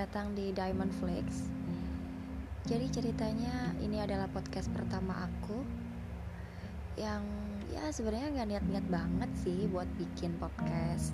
datang 0.00 0.32
di 0.32 0.48
Diamond 0.56 0.88
Flakes. 0.96 1.52
Jadi 2.64 2.88
ceritanya 2.88 3.76
ini 3.84 4.00
adalah 4.00 4.32
podcast 4.32 4.72
pertama 4.72 5.28
aku 5.28 5.60
yang 6.96 7.20
ya 7.68 7.84
sebenarnya 7.92 8.32
nggak 8.32 8.48
niat-niat 8.48 8.86
banget 8.88 9.30
sih 9.44 9.68
buat 9.68 9.84
bikin 10.00 10.40
podcast. 10.40 11.12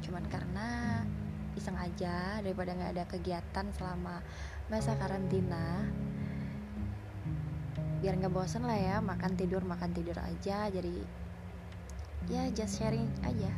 Cuman 0.00 0.24
karena 0.32 1.04
iseng 1.52 1.76
aja 1.76 2.40
daripada 2.40 2.72
nggak 2.72 2.92
ada 2.96 3.04
kegiatan 3.04 3.68
selama 3.76 4.24
masa 4.72 4.96
karantina. 4.96 5.84
Biar 8.00 8.16
nggak 8.24 8.32
bosen 8.32 8.64
lah 8.64 8.80
ya 8.80 8.96
makan 9.04 9.36
tidur 9.36 9.68
makan 9.68 9.92
tidur 9.92 10.16
aja. 10.16 10.72
Jadi 10.72 10.96
ya 12.32 12.48
just 12.56 12.80
sharing 12.80 13.04
aja. 13.20 13.52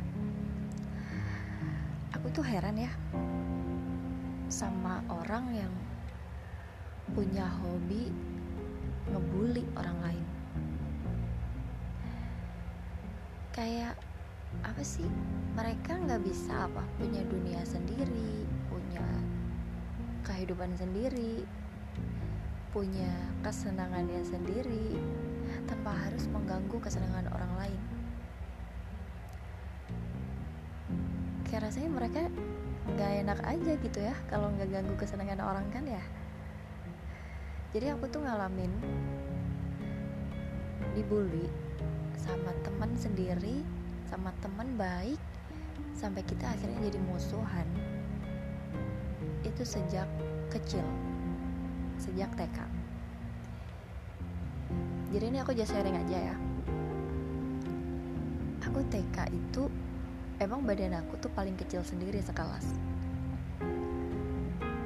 Aku 2.19 2.27
tuh 2.35 2.43
heran 2.43 2.75
ya 2.75 2.91
sama 4.47 5.03
orang 5.11 5.45
yang 5.55 5.73
punya 7.11 7.47
hobi 7.47 8.11
ngebully 9.11 9.63
orang 9.79 9.97
lain. 10.03 10.25
Kayak 13.55 13.95
apa 14.63 14.83
sih? 14.83 15.07
Mereka 15.55 15.97
nggak 16.07 16.23
bisa 16.23 16.67
apa? 16.67 16.83
Punya 16.99 17.23
dunia 17.27 17.63
sendiri 17.67 18.47
punya 18.67 19.03
kehidupan 20.27 20.75
sendiri 20.75 21.47
punya 22.75 23.09
kesenangannya 23.41 24.21
sendiri 24.21 24.99
tanpa 25.65 25.95
harus 25.95 26.27
mengganggu 26.29 26.77
kesenangan 26.77 27.25
orang 27.31 27.51
lain. 27.57 27.81
Kayak 31.47 31.71
rasanya 31.71 31.89
mereka 31.89 32.21
nggak 32.95 33.11
enak 33.25 33.39
aja 33.43 33.71
gitu 33.81 33.99
ya 33.99 34.15
kalau 34.31 34.47
nggak 34.55 34.69
ganggu 34.71 34.95
kesenangan 34.95 35.41
orang 35.43 35.67
kan 35.73 35.83
ya. 35.83 36.03
Jadi 37.75 37.91
aku 37.91 38.07
tuh 38.07 38.23
ngalamin 38.23 38.71
dibully 40.95 41.51
sama 42.15 42.55
teman 42.63 42.91
sendiri 42.95 43.61
sama 44.07 44.31
teman 44.39 44.79
baik 44.79 45.19
sampai 45.93 46.23
kita 46.23 46.47
akhirnya 46.47 46.87
jadi 46.87 46.99
musuhan. 47.03 47.67
Itu 49.43 49.67
sejak 49.67 50.07
kecil 50.47 50.85
sejak 51.97 52.29
TK 52.37 52.77
jadi 55.07 55.31
ini 55.31 55.37
aku 55.39 55.55
just 55.55 55.71
sharing 55.71 55.95
aja 55.95 56.17
ya. 56.31 56.35
Aku 58.67 58.83
TK 58.91 59.31
itu 59.31 59.71
emang 60.37 60.61
badan 60.61 60.93
aku 61.01 61.17
tuh 61.17 61.31
paling 61.33 61.57
kecil 61.57 61.81
sendiri 61.81 62.21
sekelas. 62.21 62.77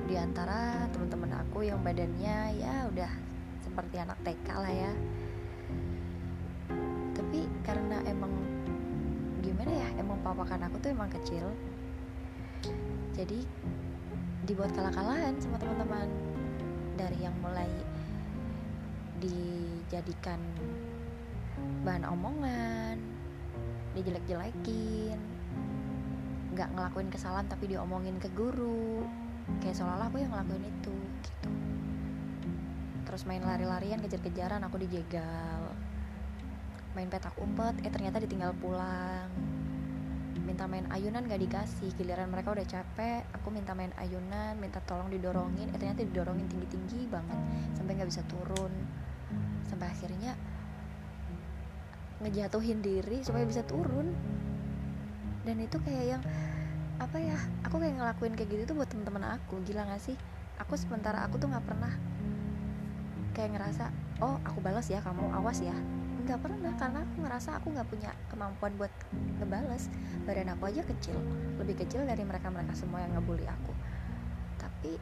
Di 0.07 0.15
antara 0.15 0.87
teman-teman 0.91 1.43
aku 1.43 1.67
yang 1.67 1.83
badannya 1.83 2.55
ya 2.55 2.87
udah 2.87 3.11
seperti 3.63 3.99
anak 3.99 4.19
TK 4.23 4.47
lah 4.55 4.71
ya. 4.71 4.91
Tapi 7.15 7.47
karena 7.67 7.99
emang 8.07 8.31
gimana 9.43 9.71
ya 9.71 9.87
emang 9.99 10.19
papakan 10.23 10.71
aku 10.71 10.75
tuh 10.79 10.91
emang 10.95 11.11
kecil 11.11 11.47
jadi 13.11 13.43
dibuat 14.47 14.71
kalah-kalahan 14.71 15.35
sama 15.37 15.59
teman-teman. 15.59 16.07
Dari 16.95 17.17
yang 17.23 17.35
mulai 17.43 17.69
dijadikan 19.19 20.39
bahan 21.83 22.07
omongan 22.07 22.97
dijelek-jelekin 23.93 25.30
nggak 26.51 26.69
ngelakuin 26.75 27.07
kesalahan 27.07 27.47
tapi 27.47 27.71
diomongin 27.71 28.19
ke 28.19 28.27
guru. 28.35 29.07
Kayak 29.63 29.79
seolah-olah 29.79 30.07
aku 30.11 30.17
yang 30.19 30.31
ngelakuin 30.31 30.65
itu 30.67 30.95
gitu. 31.23 31.51
Terus 33.07 33.23
main 33.27 33.43
lari-larian 33.43 33.99
kejar-kejaran 33.99 34.63
aku 34.67 34.79
dijegal. 34.83 35.71
Main 36.91 37.07
petak 37.07 37.35
umpet 37.39 37.79
eh 37.87 37.91
ternyata 37.91 38.19
ditinggal 38.19 38.51
pulang. 38.59 39.31
Minta 40.43 40.67
main 40.67 40.83
ayunan 40.91 41.23
gak 41.23 41.39
dikasih 41.39 41.95
giliran 41.95 42.27
mereka 42.27 42.51
udah 42.51 42.67
capek 42.67 43.23
aku 43.31 43.53
minta 43.53 43.71
main 43.71 43.95
ayunan 43.95 44.59
minta 44.59 44.83
tolong 44.83 45.07
didorongin 45.07 45.71
eh 45.71 45.79
ternyata 45.79 46.03
didorongin 46.03 46.51
tinggi-tinggi 46.51 47.07
banget 47.07 47.39
sampai 47.79 47.95
nggak 47.95 48.09
bisa 48.11 48.23
turun. 48.27 48.73
Sampai 49.71 49.87
akhirnya 49.87 50.35
ngejatuhin 52.21 52.83
diri 52.85 53.23
supaya 53.25 53.47
bisa 53.47 53.65
turun 53.65 54.13
dan 55.41 55.57
itu 55.57 55.77
kayak 55.81 56.05
yang 56.17 56.23
apa 57.01 57.17
ya 57.17 57.33
aku 57.65 57.81
kayak 57.81 57.97
ngelakuin 57.97 58.33
kayak 58.37 58.49
gitu 58.53 58.63
tuh 58.73 58.75
buat 58.77 58.89
teman-teman 58.89 59.41
aku 59.41 59.57
gila 59.65 59.89
gak 59.89 60.01
sih? 60.01 60.17
Aku 60.61 60.77
sementara 60.77 61.25
aku 61.25 61.41
tuh 61.41 61.49
nggak 61.49 61.65
pernah 61.65 61.89
kayak 63.33 63.57
ngerasa 63.57 63.89
oh 64.21 64.37
aku 64.45 64.61
balas 64.61 64.85
ya 64.85 65.01
kamu 65.01 65.33
awas 65.33 65.65
ya. 65.65 65.73
Nggak 66.21 66.39
pernah 66.45 66.71
karena 66.77 67.01
aku 67.01 67.15
ngerasa 67.25 67.49
aku 67.57 67.67
nggak 67.73 67.87
punya 67.89 68.11
kemampuan 68.29 68.77
buat 68.77 68.93
ngebales 69.41 69.89
badan 70.29 70.53
aku 70.53 70.69
aja 70.69 70.85
kecil 70.85 71.17
lebih 71.57 71.81
kecil 71.81 72.05
dari 72.05 72.21
mereka 72.21 72.53
mereka 72.53 72.77
semua 72.77 73.01
yang 73.01 73.17
ngebully 73.17 73.49
aku. 73.49 73.73
Tapi 74.61 75.01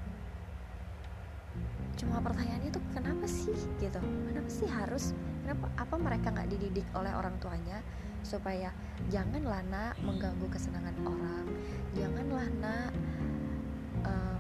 cuma 2.00 2.24
pertanyaannya 2.24 2.72
tuh 2.72 2.84
kenapa 2.96 3.28
sih 3.28 3.60
gitu? 3.84 4.00
Kenapa 4.00 4.48
sih 4.48 4.72
harus 4.72 5.12
kenapa 5.44 5.68
apa 5.76 5.96
mereka 6.00 6.32
nggak 6.32 6.48
dididik 6.48 6.88
oleh 6.96 7.12
orang 7.12 7.36
tuanya 7.44 7.84
supaya 8.24 8.72
janganlah 9.08 9.64
nak 9.68 9.96
mengganggu 10.04 10.48
kesenangan 10.52 10.96
orang. 11.04 11.46
Janganlah 11.96 12.48
nak 12.60 12.92
uh, 14.06 14.38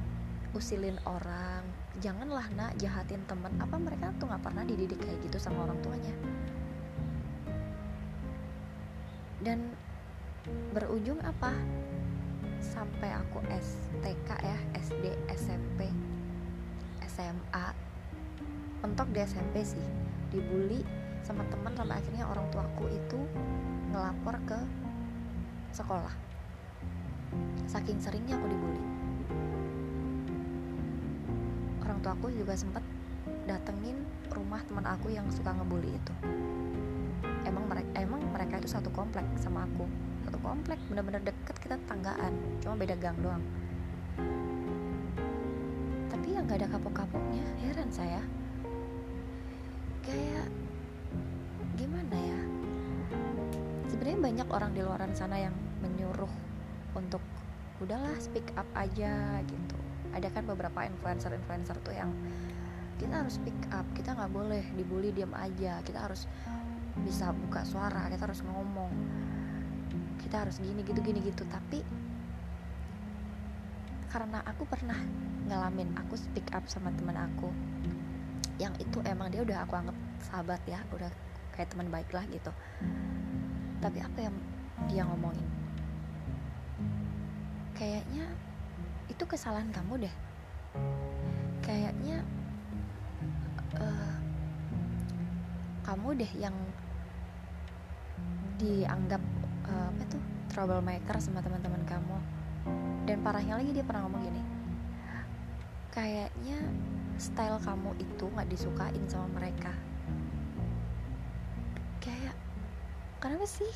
usilin 0.55 0.97
orang. 1.07 1.63
Janganlah 1.99 2.47
nak 2.55 2.71
jahatin 2.79 3.23
temen 3.27 3.51
apa 3.59 3.75
mereka 3.75 4.13
tuh 4.17 4.29
nggak 4.31 4.43
pernah 4.43 4.63
dididik 4.63 4.99
kayak 5.01 5.19
gitu 5.25 5.37
sama 5.41 5.67
orang 5.67 5.79
tuanya? 5.83 6.13
Dan 9.39 9.71
berujung 10.75 11.19
apa? 11.23 11.55
Sampai 12.59 13.15
aku 13.15 13.39
STK 13.47 14.29
ya 14.43 14.59
SD 14.75 15.15
SMP 15.31 15.87
SMA 17.07 17.65
mentok 18.83 19.11
di 19.11 19.19
SMP 19.23 19.63
sih. 19.63 19.85
Dibully 20.29 20.83
sama 21.29 21.45
teman 21.53 21.69
sampai 21.77 22.01
akhirnya 22.01 22.25
orang 22.25 22.49
tuaku 22.49 22.89
itu 22.89 23.21
ngelapor 23.93 24.33
ke 24.49 24.57
sekolah. 25.69 26.09
Saking 27.69 28.01
seringnya 28.01 28.33
aku 28.33 28.49
dibully. 28.49 28.81
Orang 31.85 32.01
tuaku 32.01 32.33
juga 32.33 32.57
sempet 32.57 32.81
datengin 33.45 34.01
rumah 34.33 34.65
teman 34.65 34.89
aku 34.89 35.13
yang 35.13 35.29
suka 35.29 35.53
ngebully 35.53 35.93
itu. 35.93 36.13
Emang 37.45 37.69
mereka 37.69 37.89
emang 38.01 38.25
mereka 38.33 38.57
itu 38.57 38.73
satu 38.73 38.89
komplek 38.89 39.29
sama 39.37 39.69
aku. 39.69 39.85
Satu 40.25 40.41
komplek 40.41 40.81
bener-bener 40.89 41.21
deket 41.21 41.61
kita 41.61 41.77
tanggaan 41.85 42.33
cuma 42.65 42.73
beda 42.73 42.97
gang 42.97 43.17
doang. 43.21 43.45
Tapi 46.09 46.27
yang 46.33 46.49
gak 46.49 46.65
ada 46.65 46.73
kapok-kapoknya. 46.73 47.45
Heran 47.61 47.93
saya. 47.93 48.25
Kayak 50.01 50.49
gimana 51.79 52.17
ya? 52.19 52.39
Sebenarnya 53.87 54.19
banyak 54.19 54.47
orang 54.51 54.71
di 54.75 54.83
luaran 54.83 55.15
sana 55.15 55.39
yang 55.39 55.55
menyuruh 55.79 56.31
untuk 56.91 57.23
udahlah 57.79 58.11
speak 58.19 58.51
up 58.59 58.67
aja 58.75 59.39
gitu. 59.47 59.77
Ada 60.11 60.27
kan 60.35 60.43
beberapa 60.43 60.83
influencer-influencer 60.83 61.79
tuh 61.79 61.95
yang 61.95 62.11
kita 62.99 63.23
harus 63.23 63.39
speak 63.39 63.55
up 63.71 63.87
kita 63.95 64.11
nggak 64.11 64.27
boleh 64.35 64.63
dibully 64.75 65.15
diam 65.15 65.31
aja 65.31 65.79
kita 65.87 66.03
harus 66.03 66.27
bisa 66.99 67.31
buka 67.31 67.63
suara 67.63 68.11
kita 68.11 68.27
harus 68.27 68.43
ngomong 68.43 68.91
kita 70.19 70.43
harus 70.43 70.59
gini 70.59 70.83
gitu 70.83 70.99
gini 70.99 71.23
gitu. 71.23 71.47
Tapi 71.47 71.79
karena 74.11 74.43
aku 74.43 74.67
pernah 74.67 74.99
ngalamin 75.47 75.95
aku 75.95 76.19
speak 76.19 76.51
up 76.51 76.67
sama 76.67 76.91
teman 76.99 77.15
aku 77.15 77.47
yang 78.59 78.75
itu 78.75 78.99
emang 79.07 79.31
dia 79.31 79.45
udah 79.47 79.63
aku 79.63 79.79
anggap 79.79 79.97
sahabat 80.19 80.59
ya 80.67 80.83
udah 80.91 81.07
kayak 81.55 81.69
teman 81.71 81.89
baik 81.91 82.09
lah 82.11 82.25
gitu. 82.29 82.51
Tapi 83.79 83.99
apa 84.03 84.19
yang 84.19 84.35
dia 84.87 85.03
ngomongin? 85.07 85.45
Kayaknya 87.75 88.25
itu 89.07 89.23
kesalahan 89.23 89.71
kamu 89.71 90.07
deh. 90.07 90.15
Kayaknya 91.63 92.23
uh, 93.79 94.15
kamu 95.85 96.19
deh 96.19 96.31
yang 96.37 96.55
dianggap 98.59 99.23
uh, 99.69 99.87
apa 99.89 100.03
tuh 100.11 100.21
troublemaker 100.51 101.15
sama 101.23 101.39
teman-teman 101.39 101.83
kamu. 101.87 102.17
Dan 103.07 103.25
parahnya 103.25 103.57
lagi 103.57 103.71
dia 103.73 103.85
pernah 103.85 104.05
ngomong 104.05 104.21
gini 104.21 104.59
kayaknya 105.89 106.61
style 107.17 107.59
kamu 107.59 107.91
itu 107.97 108.25
nggak 108.29 108.47
disukain 108.47 109.03
sama 109.09 109.41
mereka 109.41 109.73
kenapa 113.19 113.43
sih? 113.43 113.67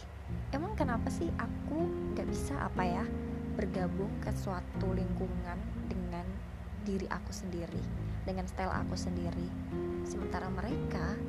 Emang 0.55 0.71
kenapa 0.79 1.11
sih 1.11 1.27
aku 1.35 1.83
nggak 2.15 2.27
bisa 2.31 2.55
apa 2.63 2.83
ya 2.87 3.05
bergabung 3.59 4.09
ke 4.23 4.31
suatu 4.33 4.95
lingkungan 4.95 5.59
dengan 5.91 6.25
diri 6.87 7.05
aku 7.11 7.29
sendiri 7.35 7.83
dengan 8.23 8.47
style 8.47 8.71
aku 8.71 8.95
sendiri? 8.95 9.47
Sementara 10.07 10.47
mereka 10.47 11.19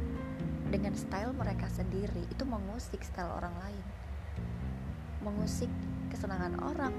dengan 0.71 0.95
style 0.95 1.35
mereka 1.35 1.67
sendiri 1.67 2.23
itu 2.31 2.47
mengusik 2.47 3.03
style 3.03 3.35
orang 3.35 3.55
lain. 3.59 3.85
Mengusik 5.27 5.71
kesenangan 6.15 6.55
orang. 6.63 6.95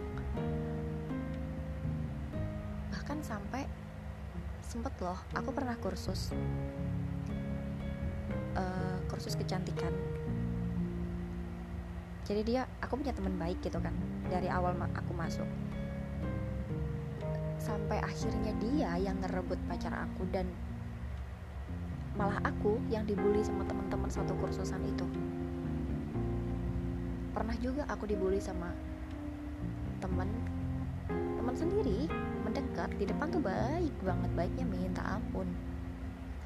Bahkan 2.92 3.24
sampai 3.24 3.64
sempet 4.60 4.92
loh 5.00 5.20
aku 5.32 5.56
pernah 5.56 5.80
kursus. 5.80 6.36
Uh, 8.56 9.00
kursus 9.12 9.36
kecantikan 9.36 9.92
jadi 12.25 12.42
dia 12.42 12.62
aku 12.81 12.98
punya 12.98 13.13
teman 13.13 13.38
baik 13.38 13.62
gitu 13.62 13.77
kan 13.77 13.94
dari 14.33 14.50
awal 14.50 14.74
aku 14.74 15.13
masuk. 15.13 15.45
Sampai 17.62 18.01
akhirnya 18.01 18.50
dia 18.57 18.98
yang 18.98 19.22
ngerebut 19.22 19.62
pacar 19.69 19.94
aku 19.94 20.25
dan 20.33 20.50
malah 22.18 22.42
aku 22.42 22.81
yang 22.89 23.06
dibully 23.06 23.45
sama 23.45 23.62
teman-teman 23.69 24.10
satu 24.10 24.33
kursusan 24.42 24.81
itu. 24.89 25.06
Pernah 27.30 27.54
juga 27.62 27.86
aku 27.86 28.10
dibully 28.10 28.42
sama 28.42 28.74
temen 30.01 30.30
teman 31.38 31.54
sendiri 31.54 32.10
mendekat 32.42 32.89
di 32.98 33.06
depan 33.06 33.30
tuh 33.30 33.42
baik 33.45 33.94
banget 34.01 34.31
baiknya 34.33 34.66
minta 34.66 35.06
ampun. 35.06 35.45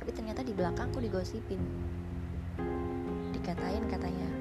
Tapi 0.03 0.11
ternyata 0.11 0.43
di 0.43 0.51
belakangku 0.51 0.99
digosipin. 0.99 1.63
Dikatain 3.31 3.87
katanya 3.87 4.38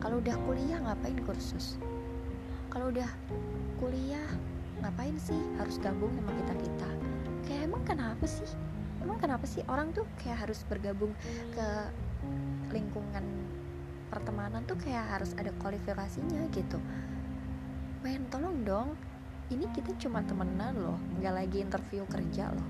kalau 0.00 0.20
udah 0.20 0.36
kuliah 0.44 0.78
ngapain 0.84 1.18
kursus? 1.24 1.80
Kalau 2.68 2.92
udah 2.92 3.08
kuliah 3.80 4.28
ngapain 4.84 5.16
sih 5.16 5.38
harus 5.56 5.80
gabung 5.80 6.12
sama 6.12 6.32
kita 6.44 6.54
kita? 6.60 6.88
Kayak 7.48 7.62
emang 7.72 7.82
kenapa 7.88 8.24
sih? 8.28 8.48
Emang 9.00 9.16
kenapa 9.16 9.44
sih 9.48 9.64
orang 9.70 9.94
tuh 9.96 10.04
kayak 10.20 10.44
harus 10.46 10.60
bergabung 10.68 11.12
ke 11.54 11.66
lingkungan 12.74 13.24
pertemanan 14.12 14.62
tuh 14.68 14.76
kayak 14.78 15.06
harus 15.16 15.32
ada 15.40 15.50
kualifikasinya 15.64 16.44
gitu? 16.52 16.76
Men 18.04 18.28
tolong 18.28 18.62
dong. 18.66 18.88
Ini 19.46 19.70
kita 19.70 19.94
cuma 20.02 20.26
temenan 20.26 20.74
loh 20.74 20.98
nggak 21.22 21.34
lagi 21.34 21.62
interview 21.62 22.02
kerja 22.10 22.50
loh. 22.50 22.68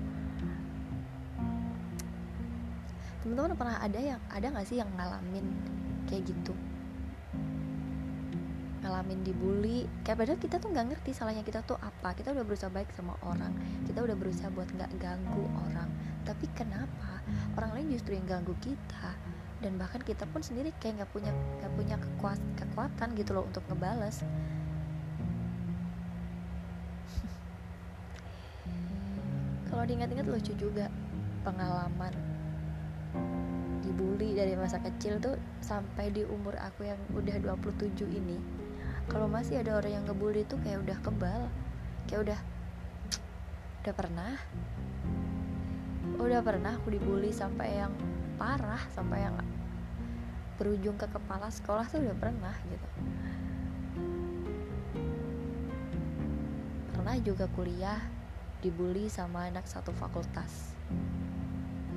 Teman-teman 3.25 3.57
pernah 3.57 3.77
ada 3.81 3.99
yang 3.99 4.21
ada 4.29 4.47
nggak 4.53 4.67
sih 4.69 4.77
yang 4.79 4.87
ngalamin 4.95 5.51
kayak 6.07 6.31
gitu 6.31 6.55
ngalamin 8.87 9.19
dibully 9.19 9.83
kayak 10.07 10.23
padahal 10.23 10.39
kita 10.39 10.63
tuh 10.63 10.71
nggak 10.71 10.95
ngerti 10.95 11.11
salahnya 11.11 11.43
kita 11.43 11.59
tuh 11.67 11.75
apa. 11.75 12.15
Kita 12.15 12.31
udah 12.31 12.47
berusaha 12.47 12.71
baik 12.71 12.95
sama 12.95 13.19
orang 13.27 13.51
kita 13.83 13.99
udah 13.99 14.15
berusaha 14.15 14.47
buat 14.55 14.71
nggak 14.71 14.95
ganggu 14.95 15.43
orang. 15.67 15.91
Tapi 16.23 16.47
kenapa 16.55 17.19
orang 17.59 17.75
lain 17.75 17.99
justru 17.99 18.15
yang 18.15 18.23
ganggu 18.23 18.55
kita? 18.63 19.11
Dan 19.59 19.75
bahkan 19.75 19.99
kita 19.99 20.23
pun 20.29 20.39
sendiri 20.39 20.71
kayak 20.79 21.03
nggak 21.03 21.11
punya 21.11 21.35
nggak 21.59 21.73
punya 21.75 21.99
kekuat, 21.99 22.39
kekuatan 22.55 23.11
gitu 23.19 23.35
loh 23.35 23.43
untuk 23.43 23.67
ngebales. 23.67 24.23
Kalau 29.67 29.83
diingat-ingat 29.83 30.31
lucu 30.31 30.55
juga 30.55 30.87
pengalaman 31.43 32.15
dibully 33.81 34.37
dari 34.37 34.53
masa 34.53 34.77
kecil 34.77 35.17
tuh 35.17 35.33
sampai 35.65 36.13
di 36.13 36.21
umur 36.21 36.53
aku 36.61 36.85
yang 36.85 37.01
udah 37.17 37.41
27 37.41 38.05
ini 38.13 38.56
kalau 39.07 39.27
masih 39.31 39.63
ada 39.63 39.79
orang 39.79 39.99
yang 39.99 40.03
ngebully 40.03 40.43
tuh 40.43 40.59
kayak 40.63 40.83
udah 40.83 40.97
kebal. 40.99 41.41
Kayak 42.07 42.19
udah 42.27 42.39
udah 43.83 43.93
pernah. 43.95 44.33
Udah 46.19 46.41
pernah 46.43 46.75
aku 46.75 46.91
dibully 46.91 47.31
sampai 47.31 47.79
yang 47.79 47.93
parah 48.35 48.83
sampai 48.91 49.23
yang 49.23 49.35
berujung 50.59 50.97
ke 50.99 51.07
kepala 51.07 51.47
sekolah 51.47 51.87
tuh 51.87 52.03
udah 52.03 52.17
pernah 52.19 52.55
gitu. 52.67 52.89
Pernah 56.91 57.15
juga 57.23 57.45
kuliah 57.55 58.01
dibully 58.59 59.07
sama 59.07 59.47
anak 59.47 59.69
satu 59.69 59.95
fakultas. 59.95 60.75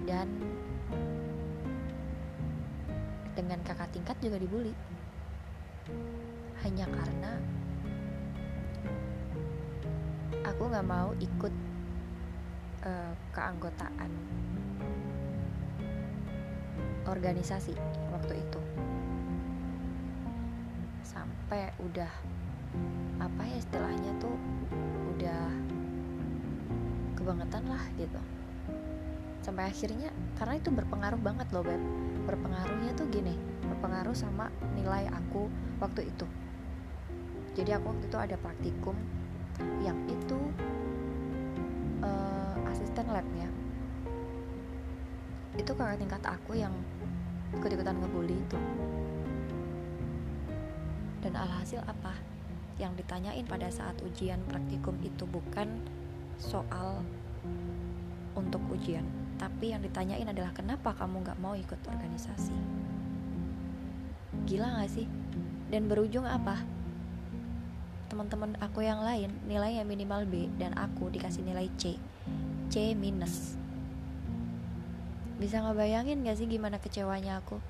Dan 0.06 0.30
dengan 3.34 3.58
kakak 3.66 3.90
tingkat 3.90 4.14
juga 4.22 4.36
dibully 4.38 4.74
hanya 6.60 6.84
karena 6.84 7.32
aku 10.44 10.62
nggak 10.68 10.86
mau 10.86 11.10
ikut 11.16 11.54
uh, 12.84 13.12
keanggotaan 13.32 14.12
organisasi 17.08 17.74
waktu 18.12 18.38
itu. 18.38 18.60
Sampai 21.02 21.72
udah 21.80 22.12
apa 23.20 23.42
ya 23.48 23.56
istilahnya 23.58 24.12
tuh 24.20 24.36
udah 25.16 25.42
kebangetan 27.16 27.64
lah 27.66 27.82
gitu. 27.96 28.20
Sampai 29.40 29.72
akhirnya 29.72 30.12
karena 30.36 30.60
itu 30.60 30.68
berpengaruh 30.68 31.20
banget 31.24 31.48
loh 31.56 31.64
beb. 31.64 31.80
Berpengaruhnya 32.28 32.92
tuh 32.94 33.08
gini 33.08 33.34
berpengaruh 33.70 34.12
sama 34.12 34.52
nilai 34.76 35.08
aku 35.08 35.48
waktu 35.80 36.12
itu 36.12 36.28
jadi 37.60 37.76
aku 37.76 37.92
waktu 37.92 38.08
itu 38.08 38.16
ada 38.16 38.36
praktikum 38.40 38.96
yang 39.84 40.00
itu 40.08 40.40
uh, 42.00 42.56
asisten 42.72 43.04
labnya. 43.12 43.52
Itu 45.60 45.76
kakak 45.76 46.00
tingkat 46.00 46.24
aku 46.24 46.56
yang 46.56 46.72
ikut-ikutan 47.52 48.00
ngebully 48.00 48.32
itu. 48.32 48.56
Dan 51.20 51.36
alhasil 51.36 51.84
apa? 51.84 52.16
Yang 52.80 53.04
ditanyain 53.04 53.44
pada 53.44 53.68
saat 53.68 54.00
ujian 54.00 54.40
praktikum 54.48 54.96
itu 55.04 55.28
bukan 55.28 55.84
soal 56.40 57.04
untuk 58.32 58.64
ujian 58.72 59.04
tapi 59.36 59.72
yang 59.72 59.80
ditanyain 59.80 60.28
adalah 60.28 60.52
kenapa 60.52 60.92
kamu 60.92 61.24
gak 61.24 61.40
mau 61.40 61.56
ikut 61.56 61.80
organisasi? 61.88 62.52
Gila 64.44 64.80
gak 64.80 64.92
sih? 64.92 65.08
Dan 65.72 65.88
berujung 65.88 66.28
apa 66.28 66.79
teman-teman 68.10 68.58
aku 68.58 68.82
yang 68.82 68.98
lain 69.06 69.30
nilainya 69.46 69.86
minimal 69.86 70.26
B 70.26 70.50
dan 70.58 70.74
aku 70.74 71.14
dikasih 71.14 71.46
nilai 71.46 71.70
C. 71.78 71.94
C 72.66 72.98
minus. 72.98 73.54
Bisa 75.38 75.62
ngebayangin 75.62 76.26
gak 76.26 76.36
sih 76.36 76.50
gimana 76.50 76.82
kecewanya 76.82 77.38
aku? 77.38 77.62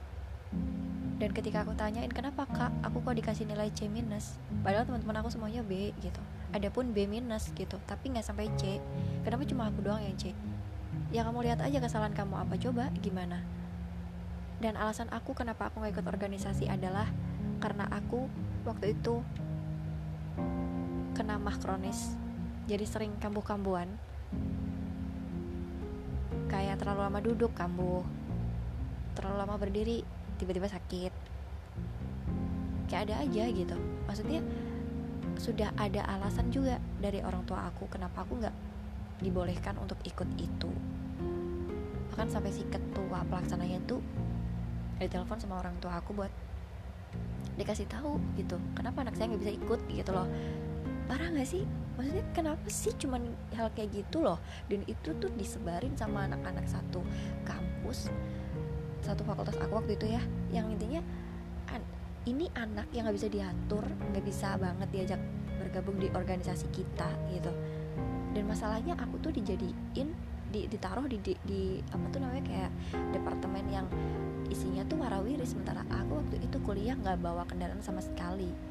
Dan 1.21 1.37
ketika 1.37 1.69
aku 1.69 1.77
tanyain 1.77 2.09
kenapa 2.09 2.49
kak? 2.49 2.73
Aku 2.81 3.05
kok 3.05 3.13
dikasih 3.13 3.45
nilai 3.45 3.69
C 3.77 3.93
minus? 3.93 4.41
Padahal 4.65 4.89
teman-teman 4.89 5.21
aku 5.21 5.29
semuanya 5.29 5.61
B 5.61 5.93
gitu. 6.01 6.25
Adapun 6.57 6.97
B 6.97 7.05
minus 7.05 7.53
gitu. 7.53 7.77
Tapi 7.85 8.17
nggak 8.17 8.25
sampai 8.25 8.49
C. 8.57 8.81
Kenapa 9.21 9.45
cuma 9.45 9.69
aku 9.69 9.85
doang 9.85 10.01
yang 10.01 10.17
C? 10.17 10.33
Ya 11.13 11.21
kamu 11.29 11.45
lihat 11.45 11.61
aja 11.61 11.77
kesalahan 11.85 12.17
kamu 12.17 12.41
apa. 12.41 12.57
Coba 12.57 12.89
gimana? 13.05 13.45
Dan 14.65 14.81
alasan 14.81 15.13
aku 15.13 15.37
kenapa 15.37 15.69
aku 15.69 15.85
nggak 15.85 16.01
ikut 16.01 16.09
organisasi 16.09 16.73
adalah 16.73 17.13
karena 17.61 17.85
aku 17.93 18.25
waktu 18.65 18.97
itu 18.97 19.21
kena 21.21 21.37
mah 21.37 21.53
kronis. 21.61 22.17
Jadi 22.65 22.89
sering 22.89 23.13
kambuh-kambuhan. 23.21 23.93
Kayak 26.49 26.81
terlalu 26.81 27.01
lama 27.05 27.21
duduk 27.21 27.53
kambuh. 27.53 28.01
Terlalu 29.13 29.37
lama 29.37 29.61
berdiri 29.61 30.01
tiba-tiba 30.41 30.73
sakit. 30.73 31.13
Kayak 32.89 33.13
ada 33.13 33.15
aja 33.21 33.45
gitu. 33.53 33.77
Maksudnya 34.09 34.41
sudah 35.37 35.77
ada 35.77 36.09
alasan 36.09 36.49
juga 36.49 36.81
dari 37.05 37.21
orang 37.21 37.45
tua 37.45 37.69
aku 37.69 37.85
kenapa 37.93 38.25
aku 38.25 38.41
nggak 38.41 38.57
dibolehkan 39.21 39.77
untuk 39.77 40.01
ikut 40.09 40.29
itu. 40.41 40.73
Bahkan 42.17 42.33
sampai 42.33 42.49
si 42.49 42.65
ketua 42.73 43.29
pelaksananya 43.29 43.77
tuh 43.85 44.01
ditelepon 44.97 45.37
sama 45.37 45.61
orang 45.61 45.77
tua 45.85 46.01
aku 46.01 46.17
buat 46.17 46.33
dikasih 47.61 47.89
tahu 47.93 48.17
gitu 48.41 48.57
kenapa 48.73 49.05
anak 49.05 49.21
saya 49.21 49.33
nggak 49.33 49.43
bisa 49.45 49.53
ikut 49.53 49.81
gitu 49.93 50.11
loh 50.17 50.25
parah 51.11 51.27
nggak 51.35 51.49
sih? 51.51 51.67
Maksudnya 51.99 52.25
kenapa 52.31 52.67
sih 52.71 52.95
cuman 52.95 53.27
hal 53.59 53.67
kayak 53.75 53.91
gitu 53.91 54.23
loh? 54.23 54.39
Dan 54.71 54.87
itu 54.87 55.11
tuh 55.19 55.27
disebarin 55.35 55.99
sama 55.99 56.31
anak-anak 56.31 56.71
satu 56.71 57.03
kampus 57.43 58.07
satu 59.03 59.27
fakultas 59.27 59.59
aku 59.59 59.83
waktu 59.83 59.99
itu 59.99 60.07
ya. 60.07 60.23
Yang 60.55 60.79
intinya 60.79 61.03
an 61.75 61.83
ini 62.31 62.47
anak 62.55 62.87
yang 62.95 63.11
nggak 63.11 63.19
bisa 63.19 63.27
diatur 63.27 63.83
nggak 63.83 64.23
bisa 64.23 64.55
banget 64.55 64.89
diajak 64.95 65.21
bergabung 65.59 65.99
di 65.99 66.07
organisasi 66.15 66.71
kita 66.71 67.11
gitu. 67.35 67.51
Dan 68.31 68.47
masalahnya 68.47 68.95
aku 68.95 69.19
tuh 69.19 69.35
dijadiin 69.35 70.15
di, 70.51 70.71
ditaruh 70.71 71.11
di, 71.11 71.19
di, 71.19 71.35
di 71.43 71.63
apa 71.91 72.07
tuh 72.15 72.23
namanya 72.23 72.45
kayak 72.47 72.71
departemen 73.11 73.67
yang 73.67 73.87
isinya 74.47 74.87
tuh 74.87 75.03
warawiri. 75.03 75.43
Sementara 75.43 75.83
aku 75.91 76.23
waktu 76.23 76.39
itu 76.39 76.63
kuliah 76.63 76.95
nggak 76.95 77.19
bawa 77.19 77.43
kendaraan 77.51 77.83
sama 77.83 77.99
sekali 77.99 78.70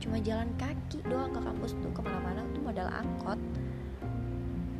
cuma 0.00 0.16
jalan 0.24 0.48
kaki 0.56 1.04
doang 1.04 1.28
ke 1.30 1.40
kampus 1.44 1.76
tuh 1.76 1.92
ke 1.92 2.00
mana-mana 2.00 2.40
tuh 2.56 2.62
modal 2.64 2.88
angkot. 2.88 3.36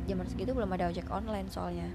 Zaman 0.09 0.25
segitu 0.25 0.51
belum 0.57 0.73
ada 0.73 0.89
ojek 0.89 1.07
online 1.13 1.47
soalnya. 1.47 1.87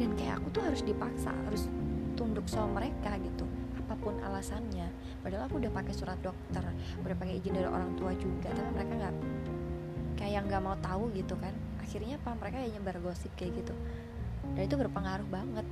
Dan 0.00 0.16
kayak 0.16 0.40
aku 0.40 0.48
tuh 0.56 0.62
harus 0.64 0.80
dipaksa 0.80 1.30
harus 1.44 1.68
tunduk 2.16 2.48
sama 2.48 2.80
mereka 2.80 3.20
gitu 3.20 3.44
apa 3.86 3.94
pun 4.00 4.16
alasannya. 4.24 4.88
Padahal 5.20 5.46
aku 5.46 5.60
udah 5.60 5.70
pakai 5.70 5.94
surat 5.94 6.18
dokter 6.24 6.64
udah 7.04 7.16
pakai 7.20 7.38
izin 7.38 7.54
dari 7.54 7.68
orang 7.68 7.94
tua 7.94 8.16
juga 8.16 8.50
tapi 8.50 8.70
mereka 8.74 8.92
nggak 8.96 9.14
kayak 10.16 10.40
nggak 10.48 10.62
mau 10.64 10.76
tahu 10.80 11.12
gitu 11.12 11.36
kan. 11.36 11.52
Akhirnya 11.78 12.18
apa? 12.18 12.34
Mereka 12.34 12.56
hanya 12.58 12.70
nyebar 12.80 12.96
gosip 13.04 13.30
kayak 13.38 13.62
gitu. 13.62 13.76
Dan 14.56 14.62
itu 14.66 14.74
berpengaruh 14.74 15.28
banget 15.28 15.66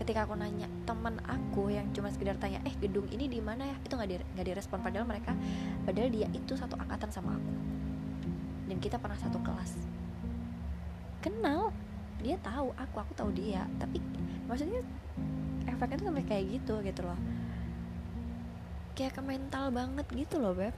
ketika 0.00 0.24
aku 0.24 0.32
nanya 0.32 0.64
teman 0.88 1.20
aku 1.28 1.68
yang 1.68 1.84
cuma 1.92 2.08
sekedar 2.08 2.32
tanya 2.40 2.56
eh 2.64 2.72
gedung 2.80 3.04
ini 3.12 3.28
di 3.28 3.36
mana 3.44 3.68
ya 3.68 3.76
itu 3.84 3.92
nggak 3.92 4.08
di 4.08 4.16
nggak 4.16 4.46
direspon. 4.48 4.80
Padahal 4.80 5.04
mereka 5.04 5.36
padahal 5.84 6.08
dia 6.08 6.24
itu 6.32 6.56
satu 6.56 6.80
angkatan 6.80 7.12
sama 7.12 7.36
aku. 7.36 7.52
Dan 8.72 8.80
kita 8.80 8.96
pernah 8.96 9.20
satu 9.20 9.36
kelas. 9.44 9.76
Kenal 11.20 11.68
dia 12.24 12.40
tahu 12.40 12.72
aku 12.80 12.96
aku 12.96 13.12
tahu 13.12 13.30
dia. 13.36 13.68
Tapi 13.76 14.00
maksudnya 14.48 14.80
efeknya 15.68 16.00
tuh 16.00 16.06
sampai 16.08 16.24
kayak 16.24 16.44
gitu 16.48 16.80
gitu 16.80 17.00
loh. 17.04 17.20
Kayak 18.96 19.20
ke 19.20 19.22
mental 19.22 19.68
banget 19.68 20.06
gitu 20.16 20.40
loh 20.40 20.56
beb. 20.56 20.72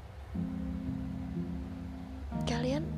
Kalian 2.42 2.90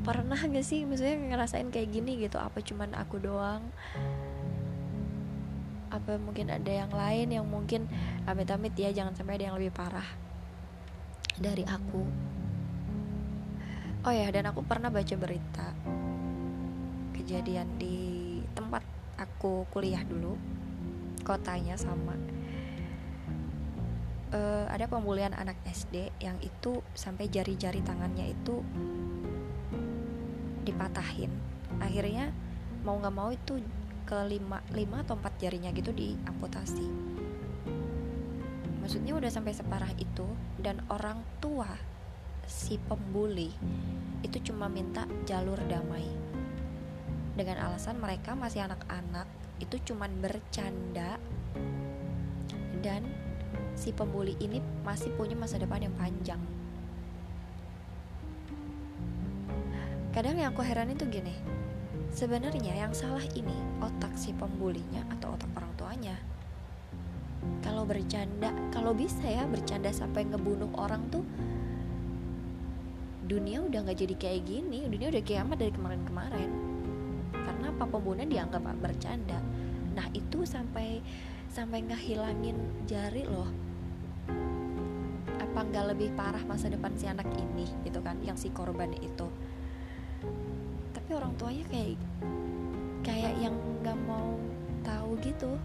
pernah 0.00 0.40
gak 0.40 0.64
sih 0.64 0.88
maksudnya 0.88 1.20
ngerasain 1.36 1.68
kayak 1.68 1.92
gini 1.92 2.24
gitu? 2.24 2.40
Apa 2.40 2.64
cuman 2.64 2.96
aku 2.96 3.20
doang 3.20 3.68
apa 5.98 6.14
mungkin 6.22 6.54
ada 6.54 6.70
yang 6.70 6.94
lain 6.94 7.34
yang 7.34 7.46
mungkin 7.46 7.90
amit-amit 8.24 8.72
ya 8.78 8.94
jangan 8.94 9.18
sampai 9.18 9.42
ada 9.42 9.50
yang 9.50 9.56
lebih 9.58 9.74
parah 9.74 10.06
dari 11.34 11.66
aku. 11.66 12.02
Oh 14.06 14.14
ya 14.14 14.30
dan 14.30 14.46
aku 14.46 14.62
pernah 14.62 14.94
baca 14.94 15.14
berita 15.18 15.74
kejadian 17.18 17.66
di 17.76 17.98
tempat 18.54 18.86
aku 19.18 19.66
kuliah 19.74 20.00
dulu 20.06 20.38
kotanya 21.26 21.74
sama. 21.74 22.14
Uh, 24.28 24.68
ada 24.68 24.84
pembulian 24.86 25.32
anak 25.32 25.56
SD 25.64 26.12
yang 26.20 26.36
itu 26.44 26.84
sampai 26.92 27.26
jari-jari 27.26 27.82
tangannya 27.82 28.32
itu 28.32 28.62
dipatahin. 30.62 31.32
Akhirnya 31.80 32.30
mau 32.86 33.00
nggak 33.00 33.14
mau 33.16 33.32
itu 33.32 33.58
ke 34.08 34.16
lima, 34.24 34.64
lima 34.72 35.04
atau 35.04 35.20
empat 35.20 35.36
jarinya 35.36 35.68
gitu 35.76 35.92
diamputasi 35.92 36.88
maksudnya 38.80 39.12
udah 39.20 39.28
sampai 39.28 39.52
separah 39.52 39.92
itu 40.00 40.24
dan 40.64 40.80
orang 40.88 41.20
tua 41.44 41.68
si 42.48 42.80
pembuli 42.80 43.52
itu 44.24 44.50
cuma 44.50 44.66
minta 44.66 45.04
jalur 45.28 45.60
damai. 45.68 46.08
Dengan 47.36 47.68
alasan 47.70 48.00
mereka 48.00 48.32
masih 48.32 48.64
anak-anak 48.64 49.28
itu 49.60 49.92
cuma 49.92 50.08
bercanda. 50.08 51.20
Dan 52.80 53.04
si 53.76 53.92
pembuli 53.92 54.34
ini 54.40 54.58
masih 54.82 55.12
punya 55.14 55.36
masa 55.36 55.60
depan 55.60 55.84
yang 55.84 55.94
panjang. 55.94 56.40
Kadang 60.16 60.40
yang 60.40 60.56
aku 60.56 60.64
heranin 60.64 60.96
tuh 60.96 61.06
gini 61.06 61.57
Sebenarnya 62.08 62.74
yang 62.74 62.92
salah 62.96 63.22
ini 63.36 63.54
otak 63.78 64.10
si 64.16 64.32
pembulinya 64.34 65.04
atau 65.18 65.36
otak 65.36 65.50
orang 65.54 65.72
tuanya. 65.78 66.16
Kalau 67.62 67.86
bercanda, 67.86 68.50
kalau 68.74 68.96
bisa 68.96 69.22
ya 69.22 69.46
bercanda 69.46 69.94
sampai 69.94 70.26
ngebunuh 70.26 70.72
orang 70.74 71.04
tuh 71.12 71.22
dunia 73.28 73.60
udah 73.60 73.84
nggak 73.84 73.98
jadi 74.02 74.14
kayak 74.16 74.42
gini, 74.48 74.88
dunia 74.88 75.12
udah 75.12 75.22
kiamat 75.22 75.60
dari 75.60 75.70
kemarin-kemarin. 75.70 76.50
Karena 77.30 77.66
apa 77.70 77.84
pembunuhan 77.86 78.26
dianggap 78.32 78.64
bercanda. 78.80 79.38
Nah 79.92 80.08
itu 80.16 80.48
sampai 80.48 81.04
sampai 81.52 81.84
ngehilangin 81.86 82.56
jari 82.88 83.28
loh. 83.28 83.52
Apa 85.38 85.60
nggak 85.60 85.94
lebih 85.94 86.16
parah 86.16 86.42
masa 86.48 86.72
depan 86.72 86.96
si 86.96 87.04
anak 87.04 87.28
ini 87.36 87.68
gitu 87.84 88.00
kan, 88.00 88.18
yang 88.24 88.34
si 88.34 88.48
korban 88.50 88.96
itu 88.96 89.28
orang 91.18 91.34
tuanya 91.34 91.66
kayak 91.66 91.98
kayak 93.02 93.34
yang 93.42 93.58
nggak 93.82 93.98
mau 94.06 94.38
tahu 94.86 95.18
gitu. 95.26 95.58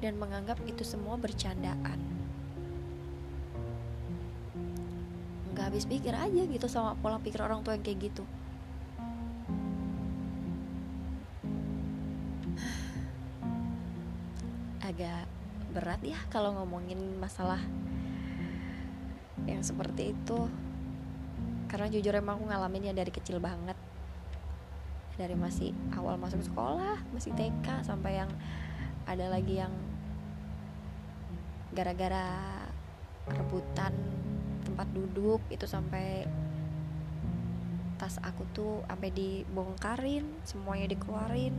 Dan 0.00 0.16
menganggap 0.16 0.56
itu 0.64 0.80
semua 0.80 1.20
bercandaan. 1.20 2.00
Nggak 5.52 5.64
habis 5.68 5.84
pikir 5.84 6.16
aja 6.16 6.42
gitu 6.48 6.64
sama 6.72 6.96
pola 6.96 7.20
pikir 7.20 7.44
orang 7.44 7.60
tua 7.60 7.76
yang 7.76 7.84
kayak 7.84 8.08
gitu. 8.08 8.24
Agak 14.88 15.28
berat 15.76 16.00
ya 16.00 16.16
kalau 16.32 16.56
ngomongin 16.56 17.20
masalah 17.20 17.60
yang 19.44 19.60
seperti 19.60 20.16
itu 20.16 20.48
karena 21.70 21.86
jujur 21.86 22.10
emang 22.18 22.42
aku 22.42 22.50
ngalamin 22.50 22.90
ya 22.90 22.94
dari 22.94 23.14
kecil 23.14 23.38
banget. 23.38 23.78
Dari 25.14 25.38
masih 25.38 25.70
awal 25.94 26.18
masuk 26.18 26.42
sekolah 26.42 26.98
masih 27.14 27.30
TK 27.38 27.86
sampai 27.86 28.18
yang 28.18 28.30
ada 29.06 29.30
lagi 29.30 29.62
yang 29.62 29.70
gara-gara 31.70 32.26
rebutan 33.30 33.94
tempat 34.66 34.90
duduk 34.90 35.38
itu 35.54 35.62
sampai 35.70 36.26
tas 38.00 38.18
aku 38.26 38.42
tuh 38.50 38.82
sampai 38.90 39.12
dibongkarin 39.14 40.26
semuanya 40.42 40.90
dikeluarin 40.90 41.54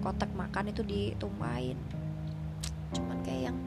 kotak 0.00 0.32
makan 0.32 0.72
itu 0.72 0.80
ditumpahin. 0.80 1.76
Cuman 2.96 3.20
kayak 3.20 3.52
yang 3.52 3.58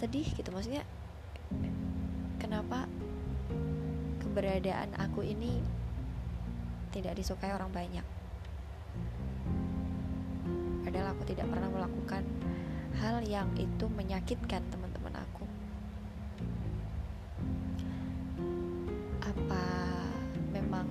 sedih 0.00 0.24
gitu 0.24 0.48
maksudnya 0.54 0.88
kenapa 2.40 2.87
keberadaan 4.38 4.94
aku 5.02 5.26
ini 5.26 5.58
tidak 6.94 7.18
disukai 7.18 7.50
orang 7.50 7.74
banyak. 7.74 8.06
Padahal 10.86 11.10
aku 11.10 11.26
tidak 11.26 11.50
pernah 11.50 11.66
melakukan 11.66 12.22
hal 13.02 13.18
yang 13.26 13.50
itu 13.58 13.90
menyakitkan 13.90 14.62
teman-teman 14.70 15.10
aku. 15.18 15.42
Apa 19.26 19.64
memang 20.54 20.86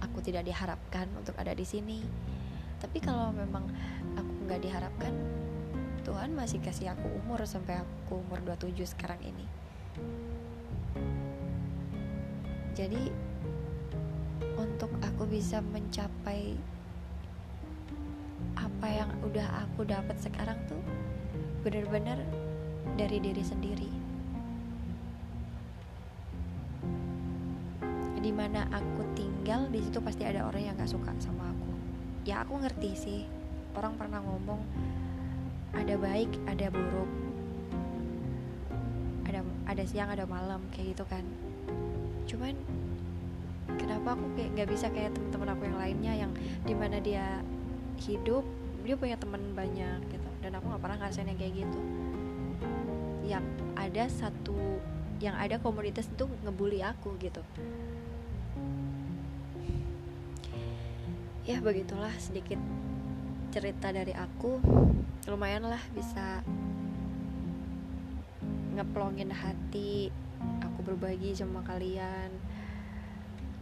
aku 0.00 0.24
tidak 0.24 0.48
diharapkan 0.48 1.12
untuk 1.12 1.36
ada 1.36 1.52
di 1.52 1.68
sini? 1.68 2.00
Tapi 2.80 3.04
kalau 3.04 3.36
memang 3.36 3.68
aku 4.16 4.32
nggak 4.48 4.64
diharapkan, 4.64 5.12
Tuhan 6.08 6.32
masih 6.32 6.64
kasih 6.64 6.88
aku 6.88 7.04
umur 7.20 7.44
sampai 7.44 7.84
aku 7.84 8.24
umur 8.24 8.40
27 8.40 8.96
sekarang 8.96 9.20
ini 9.20 9.44
jadi 12.78 13.10
untuk 14.54 14.86
aku 15.02 15.26
bisa 15.26 15.58
mencapai 15.58 16.54
apa 18.54 18.86
yang 18.86 19.10
udah 19.26 19.66
aku 19.66 19.82
dapat 19.82 20.14
sekarang 20.22 20.54
tuh 20.70 20.78
benar-benar 21.66 22.22
dari 22.94 23.18
diri 23.18 23.42
sendiri. 23.42 23.90
Di 28.22 28.30
mana 28.30 28.70
aku 28.70 29.02
tinggal 29.18 29.66
di 29.74 29.82
situ 29.82 29.98
pasti 29.98 30.22
ada 30.22 30.46
orang 30.46 30.70
yang 30.70 30.78
gak 30.78 30.94
suka 30.94 31.10
sama 31.18 31.50
aku. 31.50 31.72
Ya 32.30 32.46
aku 32.46 32.62
ngerti 32.62 32.94
sih. 32.94 33.20
Orang 33.74 33.98
pernah 33.98 34.22
ngomong 34.22 34.62
ada 35.74 35.98
baik 35.98 36.30
ada 36.46 36.70
buruk. 36.70 37.10
Ada 39.26 39.42
ada 39.66 39.82
siang 39.82 40.14
ada 40.14 40.30
malam 40.30 40.62
kayak 40.70 40.94
gitu 40.94 41.02
kan 41.10 41.26
cuman 42.28 42.54
kenapa 43.80 44.14
aku 44.14 44.24
kayak 44.36 44.50
nggak 44.54 44.68
bisa 44.68 44.86
kayak 44.92 45.16
teman-teman 45.16 45.48
aku 45.56 45.62
yang 45.64 45.78
lainnya 45.80 46.12
yang 46.26 46.32
di 46.62 46.74
mana 46.76 47.00
dia 47.00 47.40
hidup 48.04 48.44
dia 48.88 48.96
punya 48.96 49.20
teman 49.20 49.52
banyak 49.52 50.00
gitu. 50.08 50.28
Dan 50.40 50.56
aku 50.56 50.72
nggak 50.72 50.80
pernah 50.80 50.96
ngerasain 50.96 51.28
yang 51.28 51.36
kayak 51.36 51.54
gitu. 51.60 51.80
Yang 53.28 53.44
ada 53.76 54.04
satu 54.08 54.56
yang 55.20 55.36
ada 55.36 55.60
komunitas 55.60 56.08
itu 56.08 56.24
ngebully 56.40 56.80
aku 56.80 57.12
gitu. 57.20 57.44
Ya 61.44 61.60
begitulah 61.60 62.16
sedikit 62.16 62.56
cerita 63.52 63.92
dari 63.92 64.16
aku. 64.16 64.56
Lumayan 65.28 65.68
lah 65.68 65.84
bisa 65.92 66.40
ngeplongin 68.72 69.28
hati 69.28 70.08
berbagi 70.82 71.34
sama 71.34 71.62
kalian. 71.66 72.30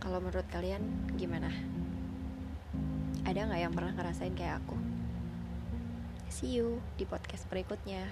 Kalau 0.03 0.23
menurut 0.23 0.47
kalian 0.53 0.83
gimana? 1.17 1.51
Ada 3.27 3.51
nggak 3.51 3.61
yang 3.61 3.75
pernah 3.75 3.93
ngerasain 3.97 4.37
kayak 4.39 4.63
aku? 4.63 4.79
See 6.31 6.59
you 6.61 6.85
di 7.01 7.09
podcast 7.09 7.49
berikutnya 7.49 8.07